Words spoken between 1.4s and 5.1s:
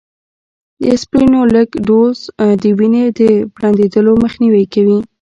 لږ ډوز، د وینې د پرنډېدلو مخنیوی کوي